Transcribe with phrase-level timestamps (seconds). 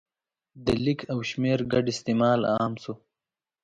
[0.65, 2.93] د لیک او شمېر ګډ استعمال عام شو.